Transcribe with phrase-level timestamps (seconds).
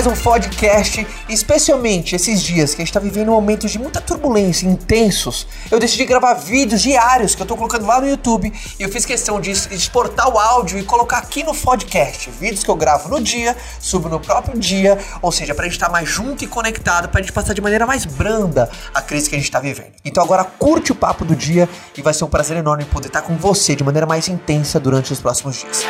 [0.00, 4.66] mais um podcast, especialmente esses dias que a gente tá vivendo momentos de muita turbulência,
[4.66, 5.46] intensos.
[5.70, 9.04] Eu decidi gravar vídeos diários que eu tô colocando lá no YouTube e eu fiz
[9.04, 12.30] questão de exportar o áudio e colocar aqui no podcast.
[12.30, 15.88] Vídeos que eu gravo no dia, subo no próprio dia, ou seja, pra gente estar
[15.88, 19.36] tá mais junto e conectado, pra gente passar de maneira mais branda a crise que
[19.36, 19.92] a gente tá vivendo.
[20.02, 23.20] Então agora curte o papo do dia e vai ser um prazer enorme poder estar
[23.20, 25.84] tá com você de maneira mais intensa durante os próximos dias.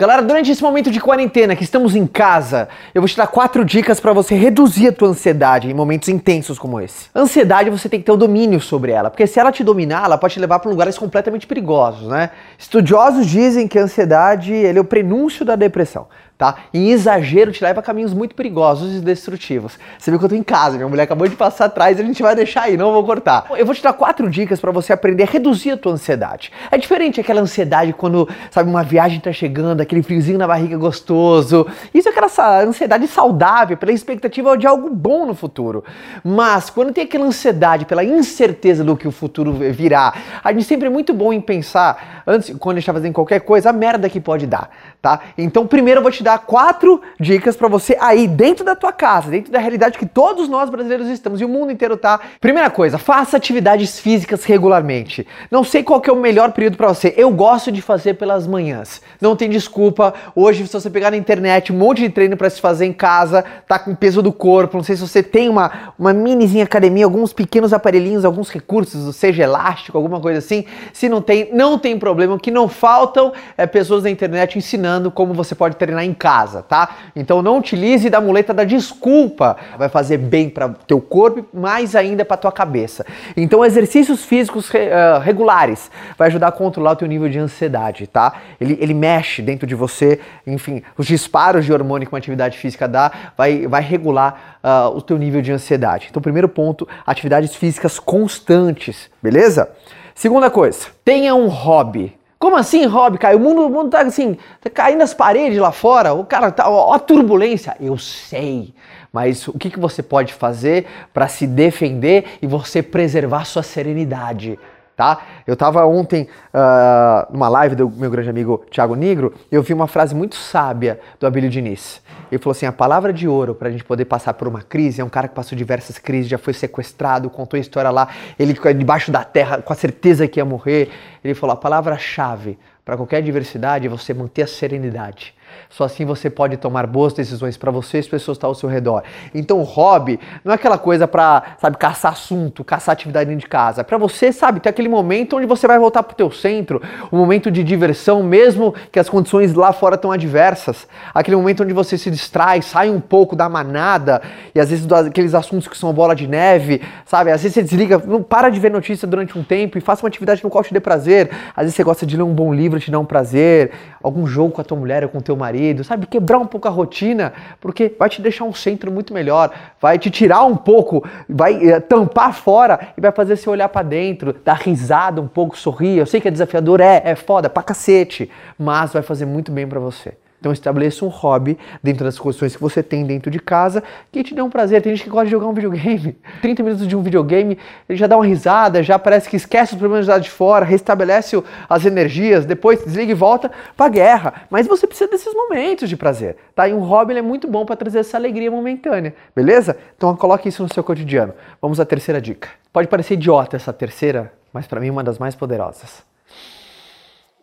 [0.00, 3.62] Galera, durante esse momento de quarentena que estamos em casa, eu vou te dar quatro
[3.66, 7.10] dicas para você reduzir a tua ansiedade em momentos intensos como esse.
[7.14, 10.16] Ansiedade você tem que ter o domínio sobre ela, porque se ela te dominar, ela
[10.16, 12.30] pode te levar para lugares completamente perigosos, né?
[12.58, 16.06] Estudiosos dizem que a ansiedade é o prenúncio da depressão
[16.40, 16.56] tá?
[16.72, 19.78] Em exagero te leva a caminhos muito perigosos e destrutivos.
[19.98, 22.04] Você viu que eu tô em casa, minha mulher acabou de passar atrás e a
[22.04, 23.44] gente vai deixar aí, não vou cortar.
[23.50, 26.50] Eu vou te dar quatro dicas para você aprender a reduzir a tua ansiedade.
[26.70, 31.66] É diferente aquela ansiedade quando, sabe, uma viagem tá chegando, aquele friozinho na barriga gostoso.
[31.92, 35.84] Isso é aquela ansiedade saudável, pela expectativa de algo bom no futuro.
[36.24, 40.86] Mas quando tem aquela ansiedade pela incerteza do que o futuro virá, a gente sempre
[40.86, 44.08] é muito bom em pensar, antes, quando a gente tá fazendo qualquer coisa, a merda
[44.08, 44.70] que pode dar,
[45.02, 45.20] tá?
[45.36, 48.92] Então, primeiro eu vou te dar dar quatro dicas para você aí dentro da tua
[48.92, 52.20] casa, dentro da realidade que todos nós brasileiros estamos e o mundo inteiro tá.
[52.40, 55.26] Primeira coisa, faça atividades físicas regularmente.
[55.50, 57.14] Não sei qual é o melhor período para você.
[57.16, 59.00] Eu gosto de fazer pelas manhãs.
[59.20, 60.14] Não tem desculpa.
[60.34, 63.44] Hoje se você pegar na internet um monte de treino para se fazer em casa,
[63.66, 64.76] tá com peso do corpo.
[64.76, 69.42] Não sei se você tem uma uma minizinha academia, alguns pequenos aparelhinhos, alguns recursos, seja
[69.42, 70.64] elástico, alguma coisa assim.
[70.92, 72.34] Se não tem, não tem problema.
[72.34, 76.62] O que não faltam é pessoas na internet ensinando como você pode treinar em casa,
[76.62, 76.96] tá?
[77.16, 79.56] Então não utilize da muleta da desculpa.
[79.78, 83.06] Vai fazer bem para teu corpo, mais ainda para tua cabeça.
[83.34, 88.34] Então exercícios físicos uh, regulares vai ajudar a controlar o teu nível de ansiedade, tá?
[88.60, 92.86] Ele, ele mexe dentro de você, enfim, os disparos de hormônio que uma atividade física
[92.86, 96.08] dá vai, vai regular uh, o teu nível de ansiedade.
[96.10, 99.70] Então primeiro ponto, atividades físicas constantes, beleza?
[100.14, 102.19] Segunda coisa, tenha um hobby.
[102.40, 103.36] Como assim, Rob, Caio?
[103.36, 106.70] O mundo, o mundo tá assim, tá caindo as paredes lá fora, o cara tá,
[106.70, 107.76] ó, ó a turbulência.
[107.78, 108.72] Eu sei,
[109.12, 114.58] mas o que, que você pode fazer para se defender e você preservar sua serenidade?
[115.00, 115.22] Tá?
[115.46, 119.86] Eu estava ontem uh, numa live do meu grande amigo Thiago Negro, eu vi uma
[119.86, 122.02] frase muito sábia do Abílio Diniz.
[122.30, 125.00] Ele falou assim: a palavra de ouro para a gente poder passar por uma crise
[125.00, 128.08] é um cara que passou diversas crises, já foi sequestrado, contou a história lá,
[128.38, 130.90] ele debaixo da terra com a certeza que ia morrer.
[131.24, 135.34] Ele falou: a palavra-chave para qualquer adversidade é você manter a serenidade.
[135.68, 138.68] Só assim você pode tomar boas decisões para você e as pessoas estão ao seu
[138.68, 139.02] redor.
[139.34, 143.80] Então, hobby não é aquela coisa para, sabe, caçar assunto, caçar atividade dentro de casa.
[143.80, 146.82] É para você, sabe, ter aquele momento onde você vai voltar pro teu centro,
[147.12, 150.86] um momento de diversão, mesmo que as condições lá fora estão adversas.
[151.14, 154.22] Aquele momento onde você se distrai, sai um pouco da manada
[154.54, 157.30] e às vezes aqueles assuntos que são bola de neve, sabe?
[157.30, 160.08] Às vezes você desliga, não para de ver notícia durante um tempo e faça uma
[160.08, 161.30] atividade no qual te dê prazer.
[161.54, 163.72] Às vezes você gosta de ler um bom livro, te dá um prazer,
[164.02, 166.06] algum jogo com a tua mulher ou com o teu marido, sabe?
[166.06, 169.50] Quebrar um pouco a rotina, porque vai te deixar um centro muito melhor,
[169.80, 173.82] vai te tirar um pouco, vai é, tampar fora e vai fazer você olhar para
[173.82, 175.98] dentro, dar risada um pouco, sorrir.
[175.98, 179.66] Eu sei que é desafiador, é, é foda, pra cacete, mas vai fazer muito bem
[179.66, 180.14] para você.
[180.40, 184.34] Então estabeleça um hobby dentro das condições que você tem dentro de casa que te
[184.34, 184.80] dê um prazer.
[184.80, 186.16] Tem gente que gosta de jogar um videogame.
[186.40, 189.78] 30 minutos de um videogame, ele já dá uma risada, já parece que esquece os
[189.78, 194.46] problemas lá de fora, restabelece as energias, depois desliga e volta para a guerra.
[194.48, 196.66] Mas você precisa desses momentos de prazer, tá?
[196.66, 199.76] E um hobby é muito bom para trazer essa alegria momentânea, beleza?
[199.96, 201.34] Então coloque isso no seu cotidiano.
[201.60, 202.48] Vamos à terceira dica.
[202.72, 206.02] Pode parecer idiota essa terceira, mas para mim é uma das mais poderosas.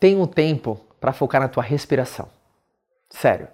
[0.00, 2.35] Tenha um tempo para focar na tua respiração.
[3.10, 3.48] Sério.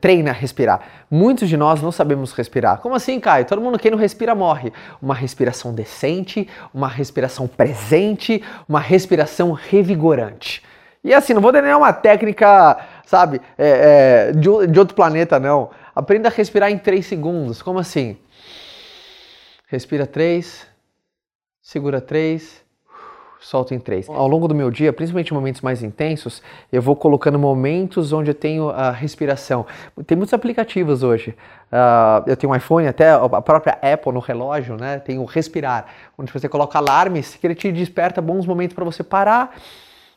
[0.00, 1.06] Treina a respirar.
[1.10, 2.78] Muitos de nós não sabemos respirar.
[2.78, 3.46] Como assim, Caio?
[3.46, 4.72] Todo mundo que não respira morre.
[5.00, 10.62] Uma respiração decente, uma respiração presente, uma respiração revigorante.
[11.02, 15.70] E assim, não vou dar nenhuma técnica, sabe, é, é, de, de outro planeta, não.
[15.94, 17.62] Aprenda a respirar em 3 segundos.
[17.62, 18.18] Como assim?
[19.66, 20.66] Respira 3,
[21.62, 22.63] segura 3,
[23.44, 24.08] solto em três.
[24.08, 26.42] Ao longo do meu dia, principalmente em momentos mais intensos,
[26.72, 29.66] eu vou colocando momentos onde eu tenho a respiração.
[30.06, 31.36] Tem muitos aplicativos hoje.
[31.70, 34.98] Uh, eu tenho um iPhone, até a própria Apple no relógio, né?
[34.98, 35.86] Tem o respirar,
[36.16, 39.54] onde você coloca alarmes que ele te desperta bons momentos para você parar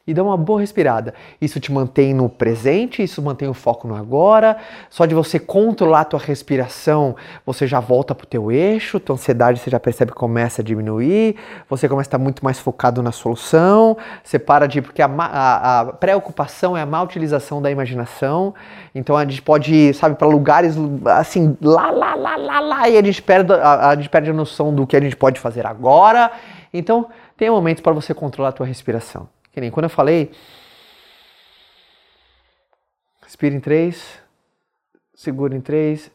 [0.07, 1.13] e dá uma boa respirada.
[1.41, 4.57] Isso te mantém no presente, isso mantém o foco no agora.
[4.89, 7.15] Só de você controlar a tua respiração,
[7.45, 11.35] você já volta pro teu eixo, tua ansiedade você já percebe que começa a diminuir,
[11.69, 15.79] você começa a estar muito mais focado na solução, você para de porque a, a,
[15.81, 18.53] a preocupação é a má utilização da imaginação.
[18.95, 20.75] Então a gente pode ir, sabe, para lugares
[21.17, 24.33] assim, lá, lá, lá, lá, lá, e a gente perde a, a gente perde a
[24.33, 26.31] noção do que a gente pode fazer agora.
[26.73, 29.27] Então, tem momentos para você controlar a tua respiração.
[29.57, 30.29] Que nem quando eu falei,
[33.23, 34.21] respira em três,
[35.15, 36.11] segura em três,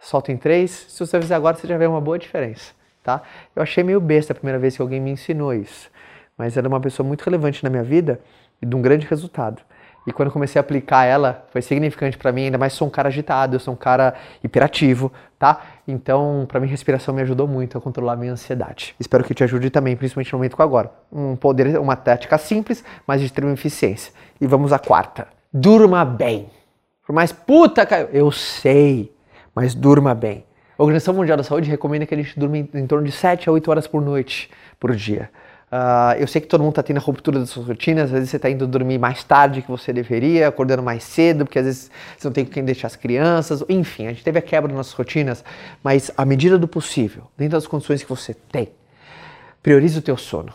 [0.00, 0.70] solta em três.
[0.70, 3.22] Se você fizer agora, você já vê uma boa diferença, tá?
[3.56, 5.90] Eu achei meio besta a primeira vez que alguém me ensinou isso,
[6.38, 8.20] mas era uma pessoa muito relevante na minha vida
[8.62, 9.60] e de um grande resultado.
[10.06, 13.08] E quando comecei a aplicar ela, foi significante para mim, ainda mais sou um cara
[13.08, 15.60] agitado, eu sou um cara hiperativo, tá?
[15.86, 18.94] Então, para mim, respiração me ajudou muito a controlar a minha ansiedade.
[18.98, 20.90] Espero que te ajude também, principalmente no momento com agora.
[21.12, 24.12] Um poder, uma tática simples, mas de extrema eficiência.
[24.40, 25.28] E vamos à quarta.
[25.52, 26.50] Durma bem.
[27.06, 29.14] Por mais puta, Caio, eu sei,
[29.54, 30.44] mas durma bem.
[30.78, 33.52] A Organização Mundial da Saúde recomenda que a gente durma em torno de 7 a
[33.52, 34.50] 8 horas por noite,
[34.80, 35.30] por dia.
[35.72, 38.28] Uh, eu sei que todo mundo está tendo a ruptura das suas rotinas, às vezes
[38.28, 41.90] você está indo dormir mais tarde que você deveria, acordando mais cedo, porque às vezes
[42.18, 44.92] você não tem quem deixar as crianças, enfim, a gente teve a quebra das nossas
[44.92, 45.42] rotinas,
[45.82, 48.68] mas à medida do possível, dentro das condições que você tem,
[49.62, 50.52] priorize o teu sono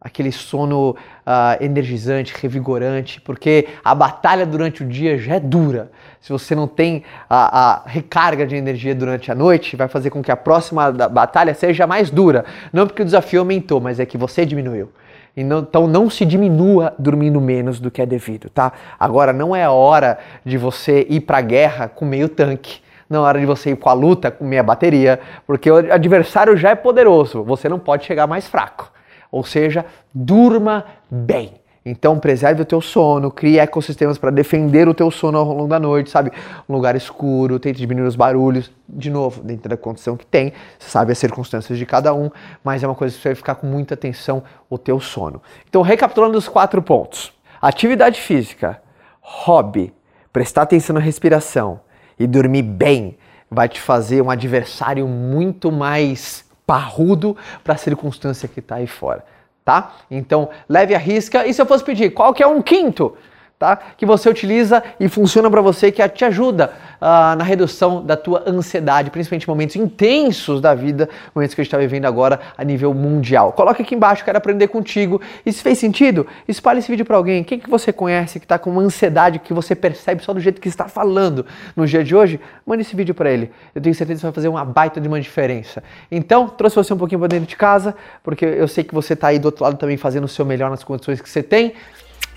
[0.00, 5.90] aquele sono uh, energizante, revigorante, porque a batalha durante o dia já é dura.
[6.20, 10.22] Se você não tem a, a, recarga de energia durante a noite, vai fazer com
[10.22, 12.44] que a próxima batalha seja mais dura.
[12.72, 14.90] Não porque o desafio aumentou, mas é que você diminuiu.
[15.36, 18.72] Não, então não se diminua dormindo menos do que é devido, tá?
[18.98, 22.80] Agora não é hora de você ir para a guerra com meio tanque.
[23.08, 26.56] Não é hora de você ir com a luta com meia bateria, porque o adversário
[26.56, 27.42] já é poderoso.
[27.44, 28.92] Você não pode chegar mais fraco.
[29.30, 29.84] Ou seja,
[30.14, 31.54] durma bem.
[31.90, 35.78] Então preserve o teu sono, crie ecossistemas para defender o teu sono ao longo da
[35.78, 36.30] noite, sabe?
[36.68, 40.90] Um lugar escuro, tente diminuir os barulhos, de novo, dentro da condição que tem, você
[40.90, 42.30] sabe as circunstâncias de cada um,
[42.62, 45.42] mas é uma coisa que você vai ficar com muita atenção o teu sono.
[45.68, 47.32] Então, recapitulando os quatro pontos.
[47.60, 48.82] Atividade física,
[49.20, 49.92] hobby,
[50.30, 51.80] prestar atenção na respiração
[52.18, 53.16] e dormir bem
[53.50, 57.34] vai te fazer um adversário muito mais parrudo
[57.64, 59.24] para a circunstância que está aí fora,
[59.64, 59.94] tá?
[60.10, 61.46] Então, leve a risca.
[61.46, 63.16] E se eu fosse pedir, qual que é um quinto?
[63.58, 63.76] Tá?
[63.96, 68.44] Que você utiliza e funciona para você, que te ajuda uh, na redução da tua
[68.46, 72.62] ansiedade, principalmente em momentos intensos da vida, momentos que a gente está vivendo agora a
[72.62, 73.52] nível mundial.
[73.52, 75.20] Coloca aqui embaixo, quero aprender contigo.
[75.44, 77.42] E se fez sentido, espalhe esse vídeo para alguém.
[77.42, 80.60] Quem que você conhece que está com uma ansiedade que você percebe só do jeito
[80.60, 81.44] que está falando
[81.74, 82.40] no dia de hoje?
[82.64, 83.50] Mande esse vídeo para ele.
[83.74, 85.82] Eu tenho certeza que vai fazer uma baita de uma diferença.
[86.12, 89.28] Então, trouxe você um pouquinho para dentro de casa, porque eu sei que você está
[89.28, 91.74] aí do outro lado também fazendo o seu melhor nas condições que você tem.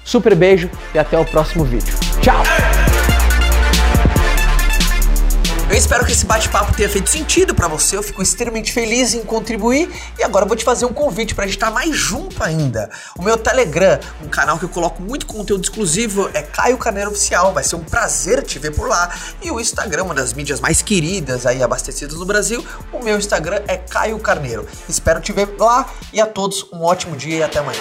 [0.04, 1.94] Super beijo e até o próximo vídeo.
[2.22, 2.44] Tchau!
[5.72, 7.96] Eu espero que esse bate-papo tenha feito sentido para você.
[7.96, 9.90] Eu fico extremamente feliz em contribuir.
[10.20, 12.90] E agora vou te fazer um convite para a gente estar mais junto ainda.
[13.18, 17.54] O meu Telegram, um canal que eu coloco muito conteúdo exclusivo, é Caio Carneiro Oficial.
[17.54, 19.16] Vai ser um prazer te ver por lá.
[19.42, 23.62] E o Instagram, uma das mídias mais queridas aí abastecidas no Brasil, o meu Instagram
[23.66, 24.68] é Caio Carneiro.
[24.90, 27.80] Espero te ver lá e a todos um ótimo dia e até amanhã.